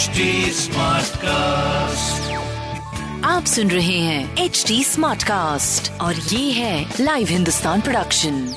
[0.00, 0.06] HD
[1.16, 2.30] cast
[3.24, 8.54] आप सुन रहे हैं एच डी स्मार्ट कास्ट और ये है लाइव हिंदुस्तान प्रोडक्शन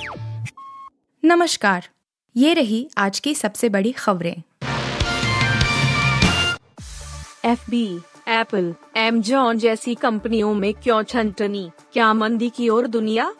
[1.25, 1.87] नमस्कार
[2.37, 4.35] ये रही आज की सबसे बड़ी खबरें।
[7.45, 13.35] एफ़ बी एप्पल एमजॉन जैसी कंपनियों में क्यों छंटनी क्या मंदी की ओर दुनिया?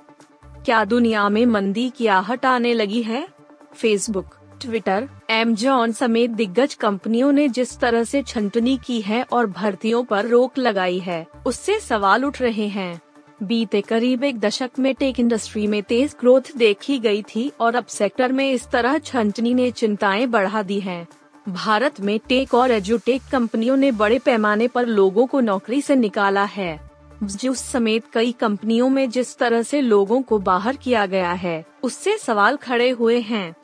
[0.46, 3.28] क्या दुनिया में मंदी की आहट आने लगी है?
[3.76, 10.04] फेसबुक ट्विटर एमजॉन समेत दिग्गज कंपनियों ने जिस तरह से छंटनी की है और भर्तियों
[10.04, 13.02] पर रोक लगाई है, उससे सवाल उठ रहे हैं।
[13.44, 17.86] बीते करीब एक दशक में टेक इंडस्ट्री में तेज ग्रोथ देखी गई थी और अब
[17.86, 21.08] सेक्टर में इस तरह छंटनी ने चिंताएँ बढ़ा दी हैं।
[21.50, 26.44] भारत में टेक और एजुटेक कंपनियों ने बड़े पैमाने पर लोगों को नौकरी से निकाला
[26.44, 26.80] है।
[27.24, 32.18] जूस समेत कई कंपनियों में जिस तरह से लोगों को बाहर किया गया है, उससे
[32.18, 33.56] सवाल खड़े हुए हैं।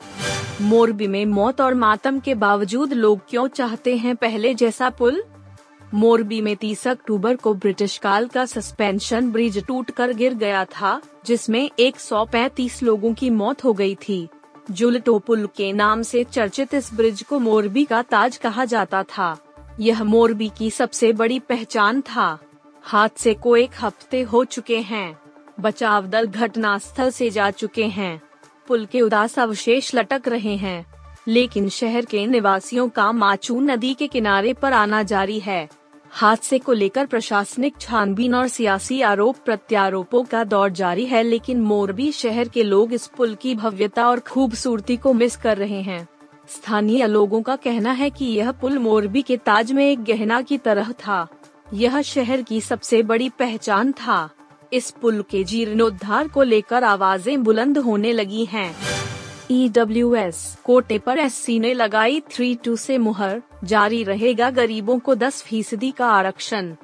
[0.60, 5.24] मोरबी में मौत और मातम के बावजूद लोग क्यों चाहते हैं पहले जैसा पुल?
[5.94, 11.70] मोरबी में 30 अक्टूबर को ब्रिटिश काल का सस्पेंशन ब्रिज टूटकर गिर गया था, जिसमें
[11.78, 14.28] 135 लोगों की मौत हो गई थी।
[14.70, 19.38] जुलटो पुल के नाम से चर्चित इस ब्रिज को मोरबी का ताज कहा जाता था।
[19.80, 22.38] यह मोरबी की सबसे बड़ी पहचान था।
[22.82, 25.18] हादसे को एक हफ़्ते हो चुके हैं।
[25.60, 28.29] बचाव दल घटनास्थल से जा चुके हैं।
[28.70, 30.86] पुल के उदास अवशेष लटक रहे हैं।
[31.28, 35.68] लेकिन शहर के निवासियों का माचू नदी के किनारे पर आना जारी है।
[36.10, 42.12] हादसे को लेकर प्रशासनिक छानबीन और सियासी आरोप प्रत्यारोपों का दौर जारी है, लेकिन मोरबी
[42.12, 46.08] शहर के लोग इस पुल की भव्यता और खूबसूरती को मिस कर रहे हैं।
[46.48, 50.58] स्थानीय लोगों का कहना है कि यह पुल मोरबी के ताज में एक गहना की
[50.58, 51.28] तरह था।
[51.74, 54.30] यह शहर की सबसे बड़ी पहचान था।
[54.72, 58.74] इस पुल के जीर्णोद्धार को लेकर आवाज़ें बुलंद होने लगी हैं।
[59.50, 65.42] ईडब्ल्यूएस कोटे पर एससी ने लगाई थ्री टू से मुहर, जारी रहेगा गरीबों को 10
[65.42, 66.74] फ़ीसदी का आरक्षण।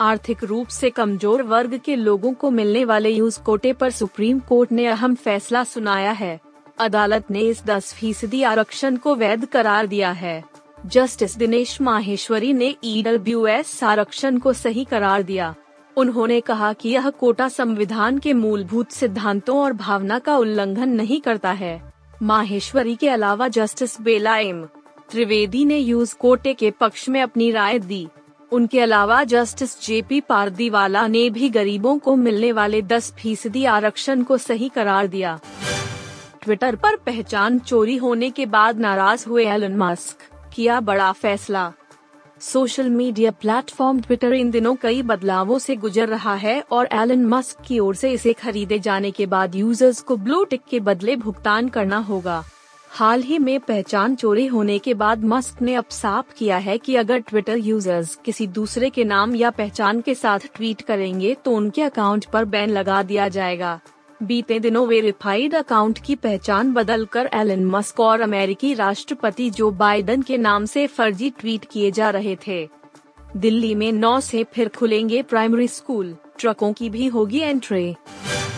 [0.00, 4.72] आर्थिक रूप से कमज़ोर वर्ग के लोगों को मिलने वाले यूज़ कोटे पर सुप्रीम कोर्ट
[4.72, 6.38] ने अहम फैसला सुनाया है।
[6.78, 10.42] अदालत ने इस 10 फ़ीसदी आरक्षण को वैध करार दिया है।
[10.86, 15.54] जस्टिस दिनेश माहेश्वरी ने ईडब्ल्यूएस आरक्षण को सही करार दिया।
[15.98, 21.52] उन्होंने कहा कि यह कोटा संविधान के मूलभूत सिद्धांतों और भावना का उल्लंघन नहीं करता
[21.52, 21.92] है।
[22.22, 24.64] माहेश्वरी के अलावा जस्टिस बेला एम.
[25.10, 28.08] त्रिवेदी ने यूज़ कोटे के पक्ष में अपनी राय दी।
[28.52, 34.38] उनके अलावा जस्टिस जेपी पारदीवाला ने भी गरीबों को मिलने वाले 10 फ़ीसदी आरक्षण को
[34.38, 35.40] सही करार दिया।
[36.42, 40.16] ट्विटर पर पहचान चोरी होने के बाद नाराज़ हुए एलन मस्क।
[40.54, 41.72] किया बड़ा फैसला।
[42.40, 47.64] सोशल मीडिया प्लेटफॉर्म ट्विटर इन दिनों कई बदलावों से गुजर रहा है और एलन मस्क
[47.66, 51.68] की ओर से इसे खरीदे जाने के बाद यूज़र्स को ब्लू टिक के बदले भुगतान
[51.68, 52.42] करना होगा।
[52.90, 56.96] हाल ही में पहचान चोरी होने के बाद मस्क ने अब साफ़ किया है कि
[56.96, 61.82] अगर ट्विटर यूज़र्स किसी दूसरे के नाम या पहचान के साथ ट्वीट करेंगे तो उनके
[61.82, 63.78] अकाउंट पर बैन लगा दिया जाएगा।
[64.22, 70.36] बीते दिनों वेरीफाइड अकाउंट की पहचान बदलकर एलन मस्क और अमेरिकी राष्ट्रपति जो बाइडन के
[70.38, 72.68] नाम से फर्जी ट्वीट किए जा रहे थे।
[73.36, 77.96] दिल्ली में नौ से फिर खुलेंगे प्राइमरी स्कूल, ट्रकों की भी होगी एंट्री।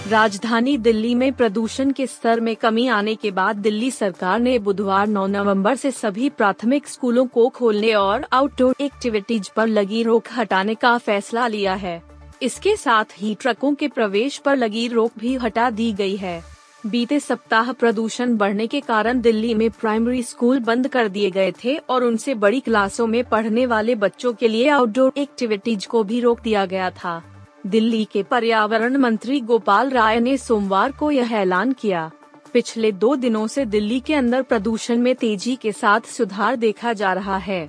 [0.08, 5.06] राजधानी दिल्ली में प्रदूषण के स्तर में कमी आने के बाद दिल्ली सरकार ने बुधवार
[5.06, 10.74] 9 नवंबर से सभी प्राथमिक स्कूलों को खोलने और आउटडोर एक्टिविटीज़ पर लगी रोक हटाने
[10.74, 12.09] का फैसला लिया है।
[12.42, 16.42] इसके साथ ही ट्रकों के प्रवेश पर लगी रोक भी हटा दी गई है।
[16.86, 21.76] बीते सप्ताह प्रदूषण बढ़ने के कारण दिल्ली में प्राइमरी स्कूल बंद कर दिए गए थे
[21.76, 26.40] और उनसे बड़ी क्लासों में पढ़ने वाले बच्चों के लिए आउटडोर एक्टिविटीज़ को भी रोक
[26.40, 27.22] दिया गया था।
[27.66, 32.10] दिल्ली के पर्यावरण मंत्री गोपाल राय ने सोमवार को यह ऐलान किया।
[32.52, 37.12] पिछले दो दिनों से दिल्ली के अंदर प्रदूषण में तेज़ी के साथ सुधार देखा जा
[37.12, 37.68] रहा है।